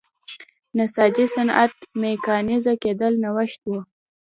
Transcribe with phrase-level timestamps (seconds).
[0.77, 3.73] نساجۍ صنعت میکانیزه کېدل نوښت و.